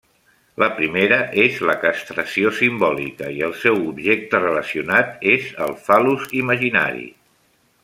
La 0.61 0.67
primera 0.77 1.19
és 1.43 1.59
la 1.69 1.75
castració 1.83 2.53
simbòlica 2.61 3.29
i 3.41 3.45
el 3.49 3.53
seu 3.65 3.77
objecte 3.91 4.41
relacionat 4.47 5.15
és 5.37 5.53
el 5.67 5.77
fal·lus 5.85 6.27
imaginari. 6.43 7.09